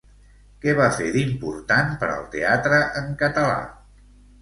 Què 0.63 0.73
va 0.79 0.87
fer 1.01 1.09
d'important 1.17 1.93
per 2.01 2.09
al 2.17 2.27
teatre 2.39 2.83
en 3.05 3.15
català? 3.25 3.57